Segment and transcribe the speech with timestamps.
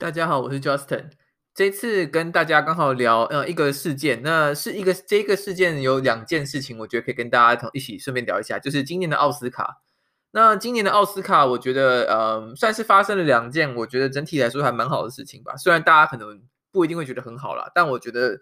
[0.00, 1.10] 大家好，我是 Justin。
[1.54, 9.82] 这次跟大家刚好聊呃一个事件，那是一个这个事件有两件事情，我觉得可以跟大家同一起顺便聊一下，就是今年的奥斯卡。
[10.30, 15.54] 那今年的奥斯卡，我觉得呃算是发生了两件，我觉得整体来说还蛮好的事情吧。
[15.58, 16.40] 虽然大家可能
[16.72, 18.40] 不一定会觉得很好啦，但我觉得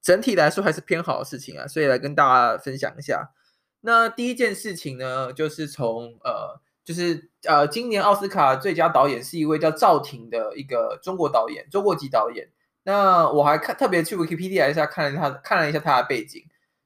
[0.00, 3.32] 整体来说还是偏好的事情啊，所以来跟大家分享一下。
[3.80, 6.61] 那第一件事情呢，就是从呃。
[6.84, 12.48] 就是呃，今年奥斯卡最佳导演是一位叫赵婷的一个中国导演，中国籍导演。
[12.84, 16.42] 那我还看特别去 Wikipedia 一下看了他看了一下他的背景。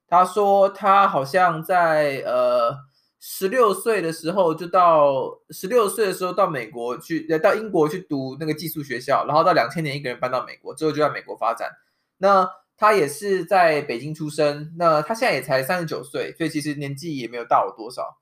[0.06, 2.76] 他说他好像在呃
[3.18, 11.70] 十六岁的时候就到十六岁的时候到美国去，呃到英国去读那个寄宿学校，然后到两千年一个人搬到美国，之后就在美国发展。
[12.18, 14.74] 那他也是在北京出生。
[14.76, 18.18] 那他现在也才三十九岁，所以其实年纪也没有大我多少。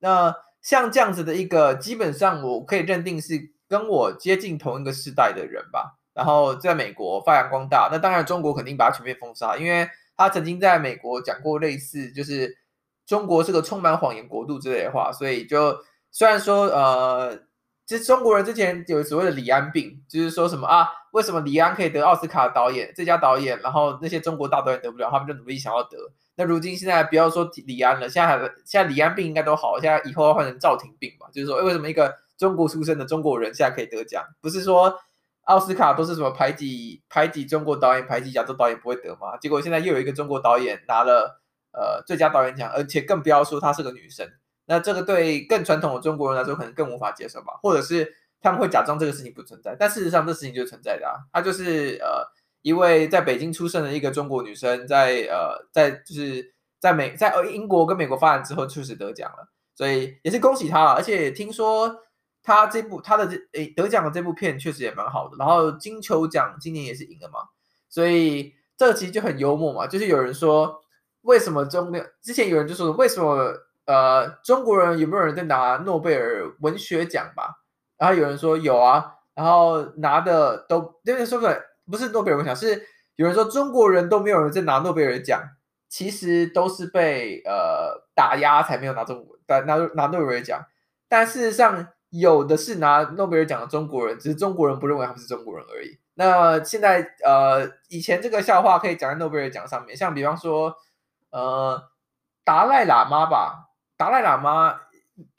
[0.00, 5.98] 那像这样子的一个，基本上我可以认定是跟我接近同一个世代的人吧。
[6.14, 12.58] 然后在美国发扬光大，那当然中国肯定把它全面封杀，因为他曾经在美国讲过类似就是
[13.06, 15.76] 中国是个充满谎言国度之类的话，所以就
[16.10, 17.38] 虽然说呃，
[17.88, 25.96] 其实中国人之前有所谓的李安病，就是说什么啊，为什么李安可以得奥斯卡导演最佳导演，然后那些中国大导演得不了，他们就努力想要得。
[26.36, 31.28] 那如今现在不要说李安了，现在还现在李安病应该都好，现在以后要换成赵婷病吧？
[31.32, 34.22] 就是说，为什么一个中国出生的中国人现在可以得奖？
[34.42, 34.94] 不是说
[35.44, 39.38] 奥斯卡都是什么排挤排挤中国导演、排挤亚洲导演不会得吗？
[39.40, 41.40] 结果现在又有一个中国导演拿了
[41.72, 44.30] 呃最佳导演奖，而且更不要说她是个女生，
[44.68, 47.54] 那这个对更传统的中国人来说可能更无法接受吧？
[47.60, 52.38] 或者是他们会假装这个事情不存在，但事实上这事情就存在的啊，他就是呃。
[52.62, 60.90] 一位在北京出生的一个中国女生在，呃，在就是在美在英国跟美国发展之后，确实得奖了，所以也是恭喜她了。
[60.90, 61.96] 而且听说
[62.42, 67.38] 她这部她的这诶得奖的这部片确实也蛮好的，然后金球奖今年也是赢了嘛，
[67.88, 69.86] 所以这其实就很幽默嘛。
[69.86, 70.82] 就是有人说，
[71.22, 73.54] 为什么中之前有人就说，为什么
[73.88, 77.58] 呃中国人有没有人在拿诺贝尔文学奖吧？
[77.96, 81.26] 然后有人说有啊，然后拿的都对不对？
[81.26, 81.48] 说不。
[81.90, 85.40] 不是诺贝尔文学奖，是有人说中国人都没有人在拿诺贝尔奖，
[85.88, 90.62] 其实都是被呃打压才没有拿中国拿拿拿诺贝尔奖。
[91.08, 95.98] 但事实上，有的是拿诺贝尔奖的中国人，只是中国人不认为他们是中国人而已。
[96.12, 100.76] 那现在呃，以前这个笑话可以讲在诺贝尔奖上面，像比方说
[101.30, 101.82] 呃
[102.44, 103.67] 达赖喇嘛吧，
[103.98, 104.80] 达赖喇嘛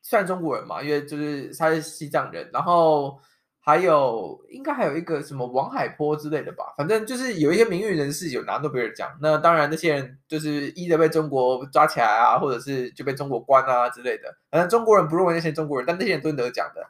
[0.03, 3.19] 算中国人嘛，因为就是他是西藏人，然后。
[3.61, 9.15] 还有，应该还有一个什么王海波之类的吧，反正就是有一些名誉人士有拿诺贝尔奖。
[9.21, 14.35] 那当然，那些人就是一的被中国抓起来啊，或者是就被中国关啊之类的。
[14.49, 16.81] 反正中国人不认为那些中国人，但那些人都得奖的。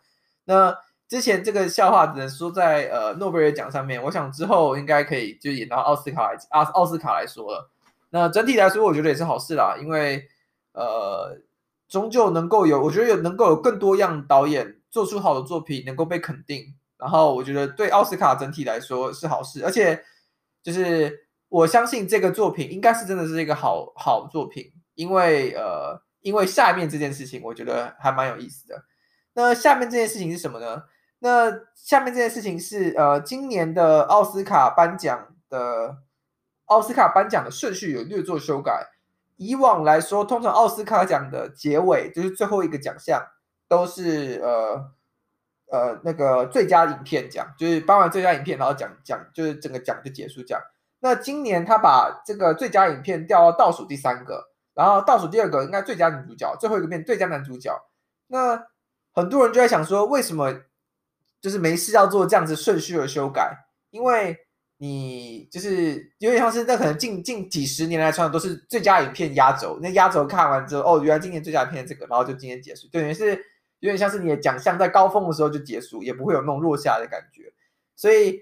[0.45, 0.73] 那
[1.09, 7.69] 之前这个笑话只能说在呃诺贝尔奖上面，我想之后应该可以就演到奥斯卡来奥奥斯卡来说了。
[8.09, 10.25] 那整体来说，我觉得也是好事啦，因为
[10.71, 11.35] 呃
[11.89, 14.77] 终究能够有，我觉得有能够有更多样导演。
[14.91, 20.03] 做出好的作品能够被肯定，然后我觉得对奥斯卡整体来说是好事，而且
[20.63, 28.83] 就是我相信这个作品应该是真的是一个好好作品，因为呃，因为下面这件事情我觉得还蛮有意思的。
[29.33, 30.81] 那下面这件事情是什么呢？
[31.19, 35.99] 那下面这件事情是呃，今年的奥斯卡颁奖的
[36.65, 38.87] 奥斯卡颁奖的顺序有略做修改，
[39.39, 43.19] 以往来说，通常奥斯卡奖的结尾就是最后一个奖项。
[43.69, 44.83] 都是呃
[45.67, 50.59] 呃那个最佳影片奖，就是颁完最佳影片，然后奖奖就是整个奖就结束奖。
[51.01, 57.79] 那今年他把这个最佳影片调到倒数第三个，然后倒数第二个应该最佳女主角，最后一个变最佳男主角。
[58.25, 58.59] 那
[59.13, 60.51] 很多人就在想说，为什么
[61.39, 63.55] 就是没事要做这样子顺序的修改？
[63.91, 64.35] 因为
[64.79, 73.39] 你就是有点像是那可能近近几十年来传的都是最佳影片压轴，那压轴看完之后，哦，原来今年最佳影片这个，然后就今天结束，等于是。
[73.81, 77.43] 有点像是你的奖项在高峰的时候就结束，也不会有那种落下的感觉，
[77.95, 78.37] 所以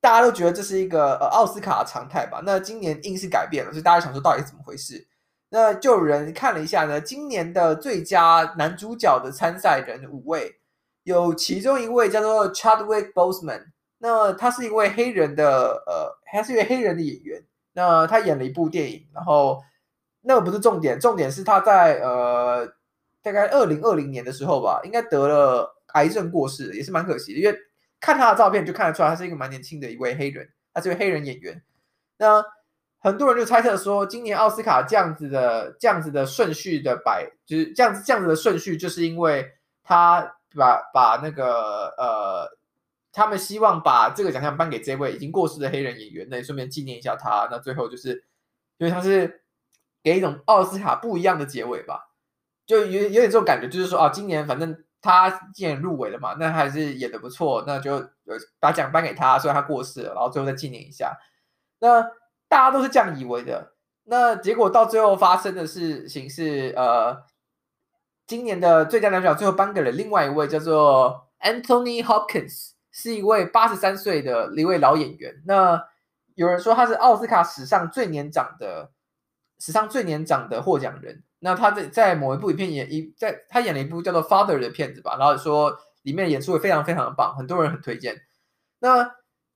[0.00, 2.42] 大家都觉得这是一个呃奥斯卡常态吧。
[2.44, 5.06] 那今年硬是改变了，所以大家想说到底怎么回事？
[5.50, 10.56] 那就有人看了一下呢，今年的最佳男主角的参赛人五位，
[11.04, 13.66] 有其中一位叫做 Chadwick Boseman，
[14.00, 17.44] 那他是一位黑人的呃，他是一位黑人的演员，
[17.74, 19.62] 那他演了一部电影，然后
[20.22, 22.68] 那个不是重点，重点是他在呃。
[23.22, 27.38] 大概二零二零年的时候吧，应该得了癌症过世，也是蛮可惜的。
[27.38, 27.54] 因为
[28.00, 31.62] 看他的照片就看得出来，他是一个蛮年轻的一位黑人，他是一位黑人演员。
[32.16, 32.42] 那
[32.98, 39.46] 很多人就猜测说，今年奥斯卡这样子的、这样子的顺序的摆，就是这样子、这样子的顺序，就是因为
[39.84, 40.22] 他
[40.56, 42.48] 把把那个呃
[43.12, 47.48] 他们希望把这个奖项颁给这位已经过世的黑人演员，那也顺便纪念一下他。
[47.50, 48.24] 那最后就是，
[48.78, 49.42] 因为他是
[50.02, 52.10] 给一种奥斯卡不一样的结尾吧，
[52.64, 61.18] 就有有点这种感觉，就是说啊，今年反正他既然入围了嘛，那还是演的不错，那就有把奖颁给他，虽然他过世了，然后最后再纪念一下。
[61.80, 62.02] 那
[62.48, 63.72] 大家都是这样以为的，
[64.04, 67.24] 那结果到最后发生的事情是，呃，
[68.26, 72.72] 今年的最佳男主角最后颁给了另外一位叫做 Anthony Hopkins。
[72.92, 75.42] 是一位八十三岁的一位老演员。
[75.46, 75.82] 那
[76.34, 78.90] 有人说他是奥斯卡史上最年长的，
[79.58, 81.22] 史上最年长的获奖人。
[81.40, 88.16] 那他在在某一部影片演一，在他演了一部叫做《Father》的片子吧，然后说里面演出也非常非常的棒，很多人很推荐。
[88.78, 89.10] 那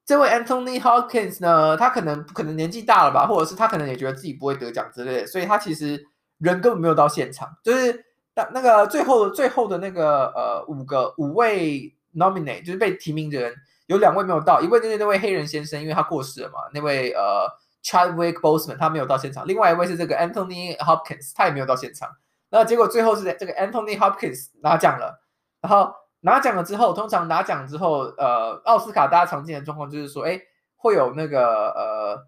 [0.04, 6.06] 这位 Anthony Hopkins 呢，他可能可能年纪大了吧，或者是他可能也觉得自己不会得奖之类的，所以他其实
[6.38, 7.48] 人根本没有到现场。
[7.62, 8.04] 就是
[8.34, 11.94] 那那个最后的最后的那个呃五个五位。
[12.14, 13.54] Nominate 就是被提名的人
[13.86, 16.58] 有两位没有到，一位就是那位黑人先生，因为他过世了嘛。
[16.72, 17.46] 那位呃
[17.84, 22.08] Chadwick Boseman 他没有到现场，另外一位是这个 Anthony Hopkins，他也没有到现场。
[22.50, 25.22] 那结果最后是这个 Anthony Hopkins 拿奖了。
[25.60, 30.40] 然后拿奖了之后，通常拿奖之后，呃，奥斯卡大家常见的状况就是说，哎，
[30.76, 32.26] 会有那个呃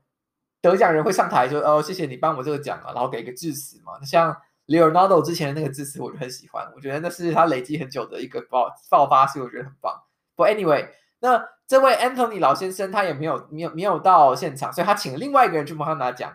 [0.60, 3.92] 得奖人会上台说，哦，谢谢你颁我这个奖啊，然后给一个致辞嘛。
[4.04, 4.36] 像
[4.66, 6.70] Leonardo 之前的那个致辞，我就很喜欢。
[6.74, 9.94] 我觉得那是他累积很久的一个爆爆发，所以我觉得很棒。
[10.36, 10.88] But anyway，
[11.20, 16.32] 那这位 Anthony 老先生他也没有没有没有到现场，所以他请了另外一个人去帮他拿奖。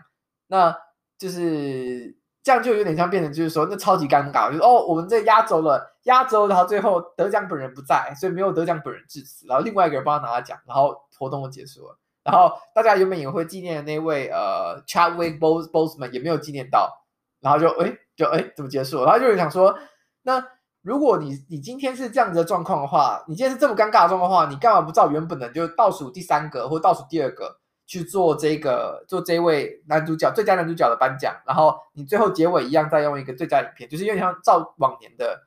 [0.48, 0.76] 那
[1.18, 11.98] 就是这样，就有点像变成就是说，那超级尴尬，就是哦，我们这压轴了，压轴，然后最后得奖本人不在，所以没有得奖本人致辞，然后另外一个人帮他拿了奖，然后活动就结束了。
[12.24, 17.01] 然后大家原本也会纪念的那位呃 Chadwick Boseman 也没有纪念到，
[17.42, 17.98] 然后就诶。
[18.14, 19.02] 就哎，怎么结束？
[19.04, 19.76] 然后就是想说，
[20.20, 20.46] 那
[20.82, 31.34] 如果你你今天是这样子的状况的话，你今天是这么尴尬的状况的话，你干嘛不照原本的就倒数第三个或倒数第二个去做这个做这位男主角最佳男主角的颁奖？
[31.46, 35.40] 然后你最后结尾一样再用一个最佳影片，就是因为像照往年的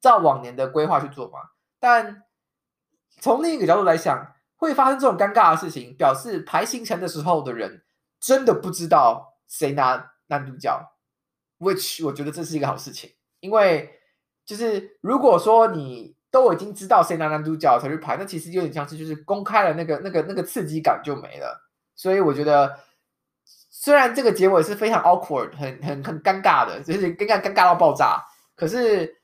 [0.00, 1.38] 照往年的规划去做嘛？
[1.78, 2.22] 但
[3.20, 7.84] 从另一个角度来想，会发生这种尴尬的事情，表示排行程的时候的人
[8.18, 10.95] 真的不知道谁拿男主角。
[11.58, 13.10] Which 我觉得这是一个好事情，
[13.40, 13.90] 因为
[14.44, 21.66] 就是如果说你都已经知道谁拿男主角才去排，那其实有点像是就是公开了那个那个那个刺激感就没了。
[21.94, 22.78] 所以我觉得，
[23.70, 28.22] 虽然这个结尾是非常 awkward，很很很尴尬的，就是尴尬尴尬到爆炸，
[28.54, 29.16] 可是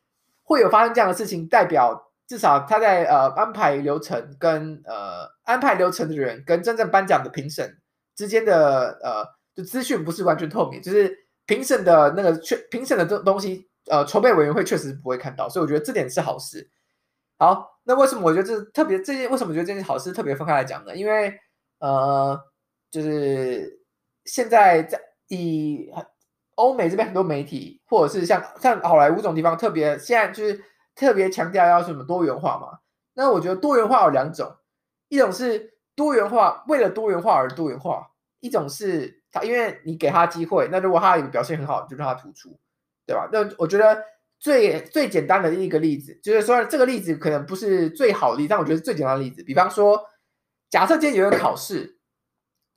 [0.42, 7.76] 会有发生这样的事情，代表至少他在呃安排流程跟呃安排流程的人跟真正颁奖的评审
[8.16, 11.21] 之间的呃就资讯不是完全透明，就是。
[11.52, 16.70] 评审的那个确评审的这东西，呃，筹备委员会确实不会看到，所以我觉得这点是好事。
[17.38, 20.96] 好，那为什么我觉得这特别这件为什么觉得这件好事特别分开来讲呢？
[20.96, 21.38] 因为
[21.78, 22.40] 呃，
[22.90, 23.80] 就是
[24.24, 25.90] 现在在以
[26.54, 30.64] 欧美这边很多媒体，或者是像像好莱坞这种地方，特别现在就是
[30.94, 32.78] 特别强调要什么多元化嘛。
[33.14, 34.56] 那我觉得多元化有两种，
[35.08, 38.11] 一种是多元化为了多元化而多元化，
[38.42, 39.22] 一种是。
[39.34, 42.54] 他因为你给他机会，那如果他有表现很好，就让他突出，
[43.06, 43.26] 对吧？
[43.32, 44.04] 那我觉得
[44.38, 49.42] 最最简单的一个例子，就是说这个例子可能不是最好的例，但我觉得是最简单的例子。
[49.42, 49.98] 比方说，
[50.68, 51.96] 假设今天有一个考试，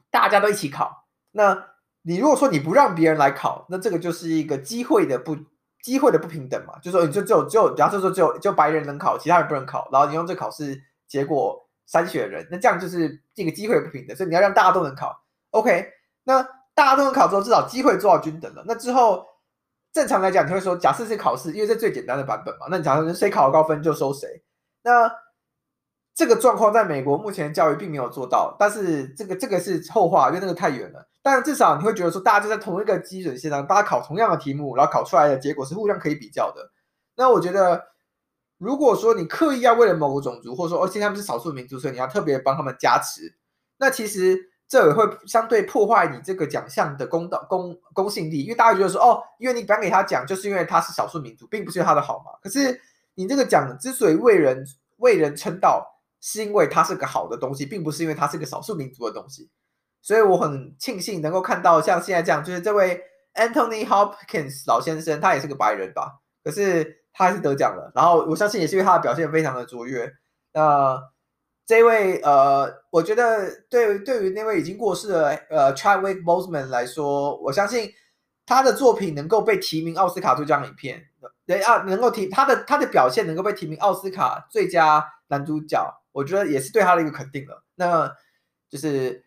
[0.10, 1.62] 大家都一起考，那
[2.04, 5.36] 你如果说你不让别人来考，那这个就是一个机会的不
[5.84, 6.80] 机会的不平等嘛？
[6.80, 15.25] 就说你就只有只有假设说只有就白人能考，其他人不能考，然后你用这考试结果筛选人，那这样就是这个机会不平等，所以你要让大家都能考
[15.60, 15.92] ，OK。
[16.24, 16.42] 那
[16.74, 18.64] 大家都能考之后，至少机会做到均等了。
[18.68, 19.24] 那之后，
[19.94, 22.66] 正常来讲，你会说，假设是考试，因为这最简单的版本嘛。
[22.70, 24.44] 那你假设谁考高分就收谁。
[24.82, 25.10] 那
[26.14, 31.08] 这个状况在美国目前教育并没有做到，但是这个这个是后话，因为那个太远了。
[31.22, 36.72] 但至少你会觉得说，大家就在同一个基准线上，大家考同样的题目，然后考出来的结果是互相可以比较的。
[37.16, 37.82] 那我觉得，
[38.58, 43.36] 如果说你刻意要为了某个种族，或者说哦，现在他们是少数民族，所以你要特别帮他们加持，
[43.78, 44.52] 那其实。
[44.68, 52.32] 这也会相对破坏你这个奖项的公道公公信力，因为大家觉得说，哦，因为你颁给他奖，就是因为他是少数民族，并不是他的好嘛。
[52.42, 52.82] 可是
[53.14, 54.66] 你这个奖之所以为人
[54.98, 55.86] 为人称道，
[56.20, 59.52] 是因为它是个好的东西，并不是因为它是个少数民族的东西。
[60.02, 63.00] 所以我很庆幸能够看到像现在这样，就是这位
[63.36, 67.92] Anthony Hopkins 老先生，他也是个白人吧，可是他还是得奖了。
[67.94, 70.12] 然后我相信也是因为他的表现非常的卓越。
[70.54, 71.15] 那。
[71.68, 77.92] 这位呃，我觉得对对于那位已经过世的呃 Chadwick Boseman 来说，我相信
[78.46, 81.04] 他的作品能够被提名奥斯卡最佳影片，
[81.48, 87.64] 对啊，能够提他的他的表现能够被提名奥斯卡最佳男主角，我觉得也是对他的一个肯定了。
[87.74, 88.14] 那
[88.70, 89.26] 就是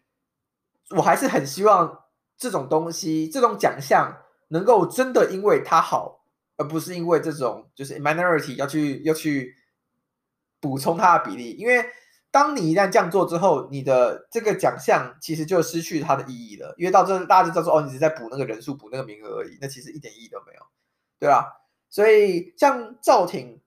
[0.91, 2.05] 我还是很希望
[2.37, 4.17] 这种东西，这种奖项
[4.47, 6.21] 能够真的因为他好，
[6.57, 9.57] 而不是因为这种就是 minority 要去要去
[10.61, 11.85] 补充他的比例，因为。
[12.31, 20.61] 当你一旦这样做之后，你的这个奖项其实就失去它的意义了，因为到这大家就知道说，哦，你只是在补那个人数、补那个名额而已，那其实一点意义都没有，
[21.19, 21.47] 对吧？
[21.89, 23.61] 所以像赵婷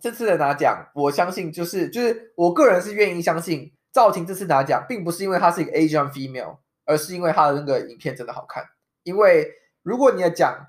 [0.00, 8.64] 这次的拿奖，我相信就是就是我个人是愿意相信赵婷这次拿奖，并不是因为她是一个 Asian female，而是因为她的那个影片真的好看。
[9.04, 9.48] 因为
[9.82, 10.66] 如果你的奖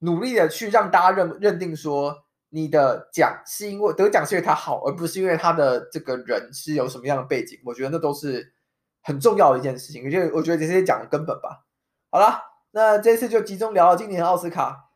[0.00, 2.23] 努力的去让大家认认定说。
[2.54, 7.58] 你的奖是因为得奖是因为他好，而不是因为他的这个人是有什么样的背景。
[7.64, 8.54] 我觉得那都是
[9.02, 10.04] 很重要的一件事情。
[10.04, 11.64] 我觉得，我觉得这些讲的根本吧。
[12.10, 14.90] 好了，那这次就集中聊了今年奥斯卡。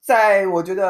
[0.00, 0.82] 在我觉得，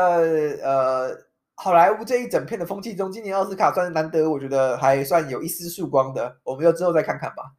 [0.63, 1.15] 呃，
[1.57, 6.39] 好莱坞这一整片的风气中，今年奥斯卡算是难得，我觉得还算有一丝曙光的。
[6.43, 7.53] 我们就之后再看看吧。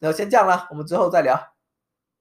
[0.00, 1.57] 那先这样了，我们之后再聊。